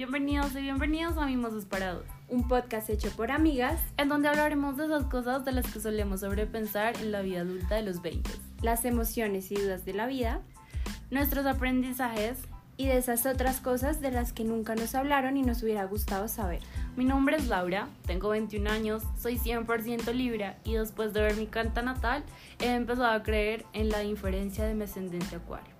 Bienvenidos 0.00 0.54
y 0.56 0.62
bienvenidos 0.62 1.18
a 1.18 1.26
Mimos 1.26 1.66
Parados, 1.66 2.06
un 2.30 2.48
podcast 2.48 2.88
hecho 2.88 3.10
por 3.10 3.30
amigas, 3.30 3.78
en 3.98 4.08
donde 4.08 4.28
hablaremos 4.28 4.78
de 4.78 4.86
esas 4.86 5.04
cosas 5.04 5.44
de 5.44 5.52
las 5.52 5.70
que 5.70 5.78
solemos 5.78 6.20
sobrepensar 6.20 6.96
en 7.02 7.12
la 7.12 7.20
vida 7.20 7.42
adulta 7.42 7.74
de 7.74 7.82
los 7.82 8.00
20, 8.00 8.30
las 8.62 8.86
emociones 8.86 9.52
y 9.52 9.56
dudas 9.56 9.84
de 9.84 9.92
la 9.92 10.06
vida, 10.06 10.40
nuestros 11.10 11.44
aprendizajes 11.44 12.38
y 12.78 12.86
de 12.86 12.96
esas 12.96 13.26
otras 13.26 13.60
cosas 13.60 14.00
de 14.00 14.10
las 14.10 14.32
que 14.32 14.42
nunca 14.42 14.74
nos 14.74 14.94
hablaron 14.94 15.36
y 15.36 15.42
nos 15.42 15.62
hubiera 15.62 15.84
gustado 15.84 16.28
saber. 16.28 16.62
Mi 16.96 17.04
nombre 17.04 17.36
es 17.36 17.48
Laura, 17.48 17.86
tengo 18.06 18.30
21 18.30 18.70
años, 18.70 19.02
soy 19.18 19.36
100% 19.36 20.14
Libra 20.14 20.56
y 20.64 20.76
después 20.76 21.12
de 21.12 21.20
ver 21.20 21.36
mi 21.36 21.46
canta 21.46 21.82
natal 21.82 22.24
he 22.58 22.72
empezado 22.72 23.12
a 23.12 23.22
creer 23.22 23.66
en 23.74 23.90
la 23.90 24.02
inferencia 24.02 24.64
de 24.64 24.72
mi 24.72 24.84
ascendencia 24.84 25.36
acuario. 25.36 25.79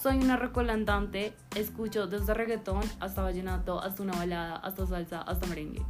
Soy 0.00 0.16
una 0.16 0.38
recolandante, 0.38 1.34
escucho 1.54 2.06
desde 2.06 2.32
reggaetón 2.32 2.80
hasta 3.00 3.20
vallenato, 3.20 3.82
hasta 3.82 4.02
una 4.02 4.14
balada, 4.14 4.56
hasta 4.56 4.86
salsa, 4.86 5.20
hasta 5.20 5.46
merengue. 5.46 5.82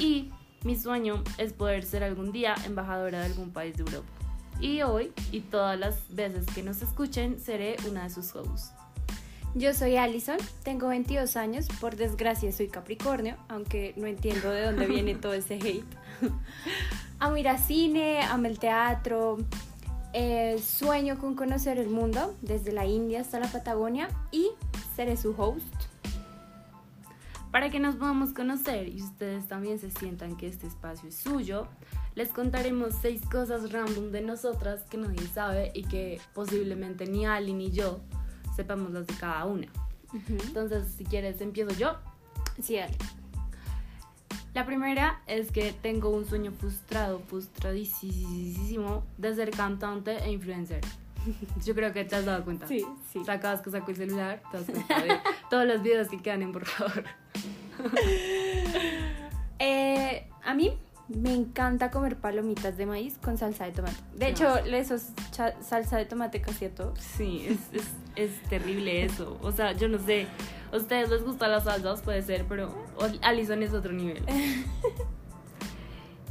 Y 0.00 0.32
mi 0.64 0.74
sueño 0.74 1.22
es 1.38 1.52
poder 1.52 1.84
ser 1.84 2.02
algún 2.02 2.32
día 2.32 2.56
embajadora 2.66 3.20
de 3.20 3.26
algún 3.26 3.52
país 3.52 3.76
de 3.76 3.84
Europa. 3.84 4.08
Y 4.58 4.82
hoy 4.82 5.12
y 5.30 5.42
todas 5.42 5.78
las 5.78 6.12
veces 6.12 6.46
que 6.52 6.64
nos 6.64 6.82
escuchen 6.82 7.38
seré 7.38 7.76
una 7.88 8.02
de 8.02 8.10
sus 8.10 8.34
hosts. 8.34 8.72
Yo 9.54 9.72
soy 9.72 9.96
Alison, 9.96 10.38
tengo 10.64 10.88
22 10.88 11.36
años, 11.36 11.68
por 11.80 11.94
desgracia 11.94 12.50
soy 12.50 12.66
Capricornio, 12.66 13.36
aunque 13.48 13.94
no 13.96 14.08
entiendo 14.08 14.50
de 14.50 14.64
dónde 14.64 14.86
viene 14.86 15.14
todo 15.14 15.34
ese 15.34 15.54
hate. 15.54 15.84
amo 17.20 17.36
ir 17.36 17.48
a 17.48 17.58
cine, 17.58 18.20
amo 18.22 18.46
el 18.46 18.58
teatro, 18.58 19.38
eh, 20.12 20.58
sueño 20.58 21.18
con 21.18 21.34
conocer 21.34 21.78
el 21.78 21.88
mundo, 21.88 22.34
desde 22.42 22.72
la 22.72 22.86
India 22.86 23.20
hasta 23.20 23.40
la 23.40 23.48
Patagonia, 23.48 24.08
y 24.30 24.48
seré 24.94 25.16
su 25.16 25.34
host. 25.36 25.64
Para 27.50 27.70
que 27.70 27.78
nos 27.78 27.96
podamos 27.96 28.32
conocer 28.32 28.88
y 28.88 29.02
ustedes 29.02 29.46
también 29.46 29.78
se 29.78 29.90
sientan 29.90 30.36
que 30.36 30.48
este 30.48 30.66
espacio 30.66 31.10
es 31.10 31.16
suyo, 31.16 31.66
les 32.14 32.30
contaremos 32.30 32.94
seis 33.00 33.22
cosas 33.30 33.72
random 33.72 34.10
de 34.10 34.22
nosotras 34.22 34.82
que 34.88 34.96
nadie 34.96 35.26
sabe 35.28 35.70
y 35.74 35.84
que 35.84 36.20
posiblemente 36.34 37.06
ni 37.06 37.26
Ali 37.26 37.52
ni 37.52 37.70
yo 37.70 38.00
sepamos 38.56 38.90
las 38.92 39.06
de 39.06 39.14
cada 39.14 39.44
una. 39.44 39.68
Entonces, 40.28 40.94
si 40.96 41.04
quieres, 41.04 41.40
empiezo 41.40 41.72
yo. 41.72 41.96
Sí, 42.62 42.78
Ali. 42.78 42.96
La 44.54 44.66
primera 44.66 45.22
es 45.26 45.50
que 45.50 45.72
tengo 45.72 46.10
un 46.10 46.26
sueño 46.26 46.52
frustrado, 46.52 47.20
frustradísimo 47.20 49.02
de 49.16 49.34
ser 49.34 49.50
cantante 49.50 50.18
e 50.18 50.30
influencer. 50.30 50.82
Yo 51.64 51.74
creo 51.74 51.92
que 51.94 52.04
te 52.04 52.16
has 52.16 52.26
dado 52.26 52.44
cuenta. 52.44 52.68
Sí, 52.68 52.84
sí. 53.10 53.24
Sacas 53.24 53.62
que 53.62 53.70
saco 53.70 53.90
el 53.90 53.96
celular, 53.96 54.42
te 54.50 54.58
das 54.58 54.66
cuenta 54.66 55.02
de 55.02 55.20
todos 55.50 55.66
los 55.66 55.82
videos 55.82 56.08
que 56.08 56.20
quedan 56.20 56.42
en 56.42 56.52
borrador. 56.52 57.04
eh, 59.58 60.28
a 60.44 60.52
mí 60.52 60.78
me 61.08 61.34
encanta 61.34 61.90
comer 61.90 62.16
palomitas 62.16 62.76
de 62.76 62.86
maíz 62.86 63.18
con 63.18 63.36
salsa 63.36 63.64
de 63.64 63.72
tomate. 63.72 63.96
De 64.14 64.28
hecho, 64.28 64.60
le 64.64 64.78
eso 64.78 64.96
salsa 65.60 65.96
de 65.96 66.06
tomate 66.06 66.40
casi 66.40 66.66
a 66.66 66.74
todo. 66.74 66.94
Sí, 66.96 67.46
es, 67.48 67.80
es, 67.80 67.90
es 68.16 68.42
terrible 68.48 69.04
eso. 69.04 69.38
O 69.42 69.52
sea, 69.52 69.72
yo 69.72 69.88
no 69.88 69.98
sé 69.98 70.26
a 70.72 70.78
ustedes 70.78 71.10
les 71.10 71.22
gustan 71.22 71.50
las 71.50 71.64
salsas, 71.64 72.00
puede 72.00 72.22
ser, 72.22 72.46
pero 72.48 72.74
Alison 73.20 73.62
es 73.62 73.74
otro 73.74 73.92
nivel. 73.92 74.24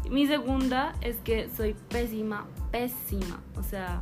Mi 0.09 0.25
segunda 0.25 0.95
es 1.01 1.17
que 1.17 1.47
soy 1.55 1.75
pésima, 1.89 2.47
pésima. 2.71 3.39
O 3.55 3.61
sea, 3.61 4.01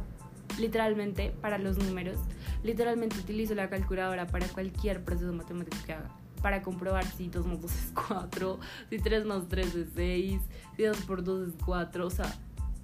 literalmente 0.58 1.34
para 1.42 1.58
los 1.58 1.78
números. 1.78 2.18
Literalmente 2.64 3.20
utilizo 3.20 3.54
la 3.54 3.70
calculadora 3.70 4.28
para 4.28 4.48
cualquier 4.48 5.04
proceso 5.04 5.34
matemático 5.34 5.78
que 5.86 5.94
haga. 5.94 6.10
Para 6.42 6.62
comprobar 6.62 7.06
si 7.06 7.28
2 7.28 7.46
más 7.46 7.62
2 7.62 7.72
es 7.72 7.92
4, 8.08 8.60
si 8.90 9.00
3 9.00 9.26
más 9.26 9.48
3 9.50 9.76
es 9.76 9.88
6, 9.96 10.42
si 10.76 10.84
2 10.84 10.98
por 11.02 11.24
2 11.24 11.50
es 11.50 11.54
4. 11.66 12.08
O 12.08 12.10
sea, 12.10 12.34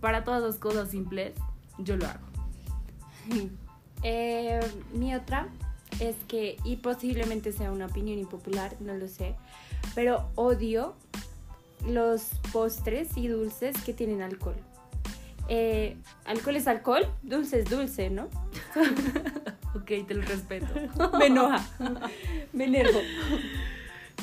para 0.02 0.24
todas 0.24 0.44
las 0.44 0.56
cosas 0.56 0.90
simples, 0.90 1.34
yo 1.78 1.98
lo 1.98 2.06
hago. 2.06 2.26
Eh, 4.08 4.60
mi 4.94 5.16
otra 5.16 5.48
es 6.00 6.16
que, 6.28 6.58
y 6.64 6.76
posiblemente 6.76 7.52
sea 7.52 7.72
una 7.72 7.88
opinión 7.88 8.20
impopular, 8.20 8.76
no 8.80 8.94
lo 8.94 9.08
sé, 9.08 9.34
pero 9.96 10.30
odio 10.36 10.94
los 11.88 12.30
postres 12.52 13.18
y 13.18 13.28
dulces 13.28 13.76
que 13.84 13.94
tienen 13.94 14.22
alcohol. 14.22 14.58
Eh, 15.48 15.98
alcohol 16.26 16.56
es 16.56 16.68
alcohol, 16.68 17.08
dulce 17.24 17.60
es 17.60 17.70
dulce, 17.70 18.10
¿no? 18.10 18.28
ok, 19.86 20.08
te 20.08 20.14
lo 20.16 20.22
respeto. 20.24 20.68
Me 21.20 21.28
enoja, 21.28 21.64
me 22.52 22.66
enervo. 22.66 23.00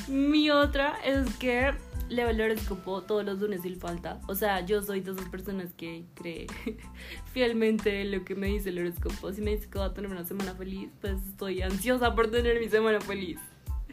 Mi 0.07 0.49
otra 0.49 0.97
es 1.05 1.33
que 1.37 1.71
leo 2.09 2.29
el 2.29 2.41
horóscopo 2.41 3.01
todos 3.03 3.23
los 3.23 3.39
lunes 3.39 3.61
sin 3.61 3.79
falta. 3.79 4.19
O 4.27 4.35
sea, 4.35 4.65
yo 4.65 4.81
soy 4.81 4.99
de 4.99 5.11
esas 5.11 5.29
personas 5.29 5.73
que 5.73 6.03
cree 6.15 6.47
fielmente 7.33 8.03
lo 8.03 8.25
que 8.25 8.35
me 8.35 8.47
dice 8.47 8.69
el 8.69 8.79
horóscopo. 8.79 9.31
Si 9.31 9.41
me 9.41 9.51
dice 9.51 9.69
que 9.69 9.79
va 9.79 9.85
a 9.85 9.93
tener 9.93 10.11
una 10.11 10.25
semana 10.25 10.53
feliz, 10.55 10.89
pues 10.99 11.15
estoy 11.29 11.61
ansiosa 11.61 12.13
por 12.13 12.29
tener 12.29 12.59
mi 12.59 12.69
semana 12.69 12.99
feliz. 13.01 13.39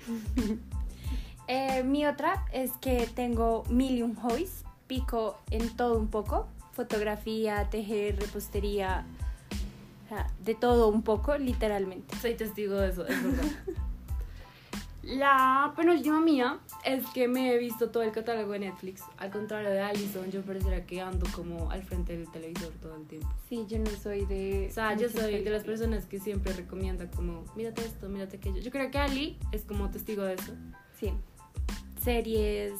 Eh, 1.53 1.83
mi 1.83 2.07
otra 2.07 2.47
es 2.53 2.71
que 2.81 3.09
tengo 3.13 3.65
mil 3.69 3.99
y 3.99 4.03
un 4.03 4.15
hobbies. 4.15 4.63
Pico 4.87 5.37
en 5.51 5.69
todo 5.77 5.99
un 5.99 6.07
poco. 6.07 6.47
Fotografía, 6.71 7.69
tejer, 7.71 8.21
repostería. 8.21 9.05
De 10.41 10.55
todo 10.55 10.89
un 10.89 11.03
poco, 11.03 11.37
literalmente. 11.37 12.17
Soy 12.17 12.35
testigo 12.35 12.75
de 12.77 12.91
eso, 12.91 13.07
es 13.07 13.23
verdad. 13.23 13.45
La 15.03 15.73
penúltima 15.77 16.21
mía 16.21 16.59
es 16.85 17.07
que 17.15 17.27
me 17.27 17.53
he 17.53 17.59
visto 17.59 17.91
todo 17.91 18.03
el 18.03 18.13
catálogo 18.13 18.53
de 18.53 18.61
Netflix. 18.61 19.03
Al 19.17 19.31
contrario 19.31 19.71
de 19.71 19.81
Alison, 19.81 20.31
yo 20.31 20.43
pareciera 20.43 20.85
que 20.85 21.01
ando 21.01 21.27
como 21.33 21.71
al 21.71 21.83
frente 21.83 22.17
del 22.17 22.31
televisor 22.31 22.71
todo 22.83 22.97
el 22.97 23.07
tiempo. 23.07 23.29
Sí, 23.49 23.65
yo 23.67 23.79
no 23.79 23.91
soy 23.91 24.27
de... 24.27 24.69
O 24.71 24.75
sea, 24.75 24.95
yo 24.97 25.09
soy 25.09 25.43
de 25.43 25.51
las 25.51 25.65
personas 25.65 26.05
que 26.05 26.21
siempre 26.21 26.53
recomienda 26.53 27.11
como, 27.11 27.45
mírate 27.57 27.83
esto, 27.83 28.09
mírate 28.11 28.37
aquello. 28.37 28.61
Yo 28.61 28.71
creo 28.71 28.91
que 28.91 28.99
Ali 28.99 29.39
es 29.53 29.63
como 29.63 29.91
testigo 29.91 30.23
de 30.23 30.35
eso. 30.35 30.53
Sí. 30.99 31.13
Series, 32.03 32.75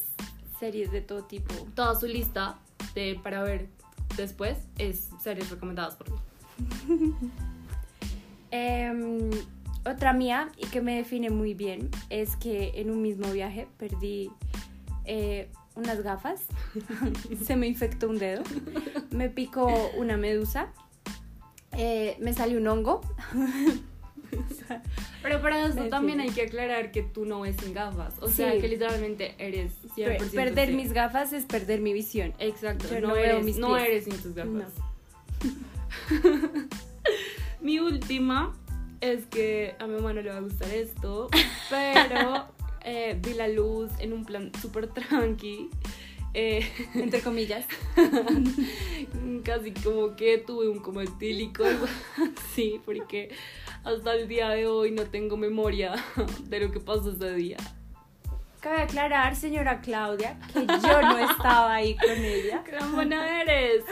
series 0.59 0.93
de 0.93 1.01
todo 1.01 1.25
tipo. 1.25 1.55
Toda 1.75 1.99
su 1.99 2.07
lista 2.07 2.59
de, 2.95 3.19
para 3.23 3.43
ver 3.43 3.69
después 4.17 4.59
es 4.77 5.09
series 5.23 5.51
recomendadas 5.51 5.97
por 5.97 6.11
mí. 6.11 6.19
eh, 8.51 9.31
otra 9.85 10.13
mía 10.13 10.51
y 10.59 10.67
que 10.67 10.81
me 10.81 10.97
define 10.97 11.31
muy 11.31 11.55
bien 11.55 11.91
es 12.11 12.37
que 12.37 12.73
en 12.77 12.91
un 12.91 13.01
mismo 13.03 13.31
viaje 13.33 13.67
perdí 13.79 14.31
eh, 15.05 15.49
unas 15.75 16.03
gafas, 16.03 16.43
se 17.45 17.57
me 17.57 17.67
infectó 17.67 18.09
un 18.09 18.19
dedo, 18.19 18.43
me 19.11 19.31
picó 19.31 19.91
una 19.97 20.17
medusa, 20.17 20.69
eh, 21.73 22.17
me 22.21 22.33
salió 22.35 22.59
un 22.59 22.67
hongo. 22.67 23.01
Pero 25.23 25.43
para 25.43 25.67
eso 25.67 25.85
también 25.89 26.21
hay 26.21 26.31
que 26.31 26.43
aclarar 26.43 26.93
que 26.93 27.03
tú 27.03 27.27
no 27.27 27.41
ves 27.41 27.57
sin 27.61 27.75
gafas. 27.75 28.15
O 28.21 28.29
sea, 28.29 28.53
que 28.59 28.69
literalmente 28.69 29.35
eres 29.39 29.73
100% 29.97 30.31
Perder 30.31 30.73
mis 30.73 30.93
gafas 30.93 31.33
es 31.33 31.45
perder 31.45 31.81
mi 31.81 31.93
visión. 31.93 32.33
Exacto. 32.39 32.87
no, 33.01 33.17
eres, 33.17 33.59
no 33.59 33.77
eres 33.77 34.05
sin 34.05 34.17
tus 34.17 34.35
gafas. 34.35 34.73
mi 37.61 37.79
última 37.79 38.53
es 39.01 39.27
que 39.27 39.75
a 39.79 39.87
mi 39.87 39.95
mamá 39.95 40.13
no 40.13 40.23
le 40.23 40.31
va 40.31 40.37
a 40.37 40.41
gustar 40.41 40.71
esto, 40.71 41.29
pero 41.69 42.47
eh, 42.85 43.19
vi 43.23 43.35
la 43.35 43.49
luz 43.49 43.91
en 43.99 44.13
un 44.13 44.25
plan 44.25 44.53
súper 44.61 44.89
tranqui. 44.89 45.71
Eh, 46.33 46.65
Entre 46.95 47.21
comillas. 47.23 47.67
Casi 49.45 49.73
como 49.73 50.15
que 50.15 50.39
tuve 50.39 50.69
un 50.69 50.79
coma 50.79 51.03
etílico, 51.03 51.65
sí, 52.55 52.81
porque 52.85 53.31
hasta 53.83 54.15
el 54.15 54.29
día 54.29 54.51
de 54.51 54.67
hoy 54.67 54.93
no 54.93 55.05
tengo 55.05 55.37
memoria 55.37 55.95
de 56.45 56.61
lo 56.61 56.71
que 56.71 56.79
pasó 56.79 57.11
ese 57.11 57.35
día. 57.35 57.57
Cabe 58.61 58.83
aclarar, 58.83 59.37
señora 59.37 59.81
Claudia, 59.81 60.37
que 60.53 60.67
yo 60.67 61.03
no 61.03 61.19
estaba 61.19 61.75
ahí 61.75 61.97
con 61.97 62.11
ella. 62.11 62.63
¡Qué 62.65 62.77
buena 62.93 63.41
eres! 63.41 63.85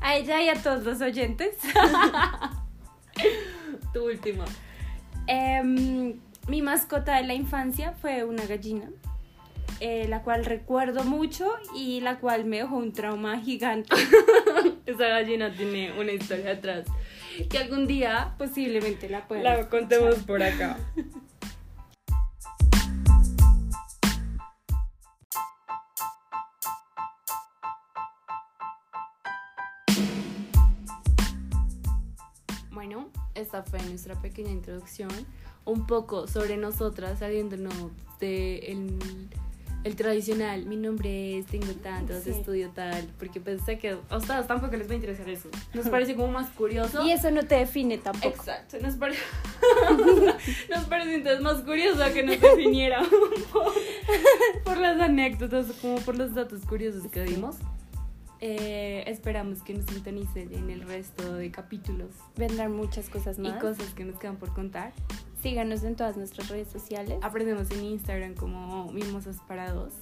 A 0.00 0.14
ella 0.14 0.40
y 0.42 0.48
a 0.48 0.54
todos 0.54 0.84
los 0.84 1.00
oyentes. 1.00 1.56
Tu 3.92 4.04
última. 4.04 4.44
Em, 5.26 6.20
mi 6.46 6.62
mascota 6.62 7.16
de 7.16 7.24
la 7.24 7.34
infancia 7.34 7.92
fue 7.92 8.24
una 8.24 8.44
gallina, 8.46 8.90
eh, 9.80 10.06
la 10.08 10.22
cual 10.22 10.44
recuerdo 10.44 11.04
mucho 11.04 11.52
y 11.74 12.00
la 12.00 12.18
cual 12.18 12.44
me 12.44 12.58
dejó 12.58 12.76
un 12.76 12.92
trauma 12.92 13.40
gigante. 13.40 13.94
Esa 14.86 15.08
gallina 15.08 15.52
tiene 15.52 15.98
una 15.98 16.12
historia 16.12 16.52
atrás 16.52 16.86
que 17.48 17.58
algún 17.58 17.86
día 17.86 18.34
posiblemente 18.38 19.08
la 19.08 19.26
pueda. 19.26 19.42
La 19.42 19.68
contemos 19.68 20.16
por 20.16 20.42
acá. 20.42 20.76
Esta 33.34 33.62
fue 33.62 33.80
nuestra 33.82 34.20
pequeña 34.20 34.50
introducción, 34.50 35.10
un 35.64 35.86
poco 35.86 36.26
sobre 36.26 36.56
nosotras, 36.56 37.18
saliéndonos 37.20 37.74
de 38.20 38.58
el, 38.58 38.98
el 39.84 39.96
tradicional, 39.96 40.64
mi 40.66 40.76
nombre 40.76 41.38
es, 41.38 41.46
tengo 41.46 41.72
tantos, 41.82 42.22
Sí. 42.24 42.30
estudio 42.30 42.70
tal, 42.70 43.06
porque 43.18 43.40
pensé 43.40 43.78
que 43.78 43.96
a 44.08 44.16
ustedes 44.16 44.46
tampoco 44.46 44.76
les 44.76 44.88
va 44.88 44.92
a 44.92 44.96
interesar 44.96 45.28
eso. 45.28 45.48
Nos 45.74 45.88
parece 45.88 46.14
como 46.14 46.28
más 46.28 46.48
curioso. 46.50 47.04
Y 47.06 47.12
eso 47.12 47.30
no 47.30 47.42
te 47.44 47.56
define 47.56 47.98
tampoco. 47.98 48.34
Exacto, 48.34 48.78
nos, 48.80 48.94
pare... 48.96 49.14
nos 50.70 50.84
parece 50.84 51.14
entonces 51.16 51.40
más 51.42 51.60
curioso 51.62 52.02
que 52.12 52.22
nos 52.22 52.40
definiera 52.40 53.02
por, 53.52 53.74
por 54.64 54.76
las 54.78 55.00
anécdotas, 55.00 55.66
como 55.80 55.96
por 55.96 56.16
los 56.16 56.34
datos 56.34 56.62
curiosos 56.66 57.10
que 57.10 57.22
dimos. 57.24 57.56
Eh, 58.40 59.04
esperamos 59.06 59.62
que 59.62 59.74
nos 59.74 59.86
sintonicen 59.86 60.52
en 60.52 60.68
el 60.68 60.82
resto 60.82 61.34
de 61.34 61.50
capítulos 61.50 62.10
Vendrán 62.36 62.72
muchas 62.76 63.08
cosas 63.08 63.38
y 63.38 63.42
más. 63.42 63.60
cosas 63.60 63.94
que 63.94 64.04
nos 64.04 64.18
quedan 64.18 64.36
por 64.36 64.52
contar. 64.52 64.92
Síganos 65.42 65.82
en 65.84 65.94
todas 65.94 66.16
nuestras 66.16 66.48
redes 66.48 66.68
sociales 66.68 67.18
Aprendemos 67.22 67.70
en 67.70 67.84
Instagram 67.84 68.34
como 68.34 68.90
Mimosas 68.92 69.36
para 69.46 69.72
Dos, 69.72 69.94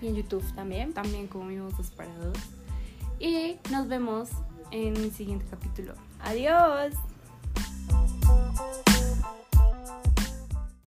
y 0.00 0.08
en 0.08 0.16
YouTube 0.16 0.44
también. 0.54 0.92
también 0.94 1.26
como 1.26 1.44
Mimosas 1.44 1.90
para 1.90 2.14
Dos. 2.18 2.38
Y 3.18 3.56
nos 3.70 3.88
vemos 3.88 4.30
en 4.70 4.96
el 4.96 5.12
siguiente 5.12 5.46
capítulo. 5.50 5.94
Adiós. 6.20 6.94